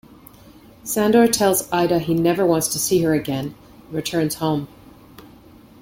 Sandor 0.83 1.27
tells 1.27 1.71
Ida 1.71 1.99
he 1.99 2.15
never 2.15 2.43
wants 2.43 2.69
to 2.69 2.79
see 2.79 3.03
her 3.03 3.13
again, 3.13 3.53
and 3.85 3.93
returns 3.95 4.33
home. 4.33 4.67